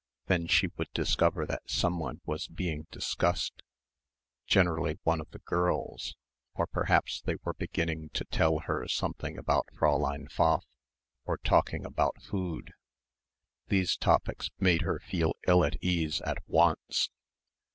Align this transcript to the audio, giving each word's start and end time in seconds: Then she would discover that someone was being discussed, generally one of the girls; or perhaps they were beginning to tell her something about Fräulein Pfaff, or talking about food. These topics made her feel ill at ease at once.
Then 0.25 0.47
she 0.47 0.67
would 0.77 0.91
discover 0.93 1.45
that 1.45 1.69
someone 1.69 2.21
was 2.25 2.47
being 2.47 2.87
discussed, 2.89 3.61
generally 4.47 4.97
one 5.03 5.21
of 5.21 5.29
the 5.29 5.37
girls; 5.45 6.15
or 6.55 6.65
perhaps 6.65 7.21
they 7.21 7.35
were 7.43 7.53
beginning 7.53 8.09
to 8.13 8.25
tell 8.25 8.61
her 8.61 8.87
something 8.87 9.37
about 9.37 9.67
Fräulein 9.77 10.27
Pfaff, 10.31 10.65
or 11.23 11.37
talking 11.37 11.85
about 11.85 12.19
food. 12.19 12.71
These 13.67 13.95
topics 13.95 14.49
made 14.57 14.81
her 14.81 14.97
feel 14.97 15.35
ill 15.47 15.63
at 15.63 15.75
ease 15.83 16.19
at 16.21 16.39
once. 16.47 17.11